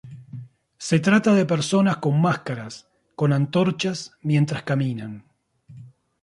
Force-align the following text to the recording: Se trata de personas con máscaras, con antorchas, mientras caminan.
Se 0.79 0.99
trata 0.99 1.31
de 1.35 1.45
personas 1.53 1.97
con 1.97 2.19
máscaras, 2.19 2.87
con 3.15 3.31
antorchas, 3.33 4.17
mientras 4.23 4.63
caminan. 4.63 5.25